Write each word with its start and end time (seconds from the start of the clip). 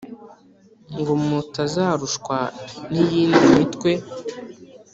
ngo 0.99 1.13
mutazarushwa 1.25 2.37
n'iyindi 2.91 3.45
mitwe 3.55 3.91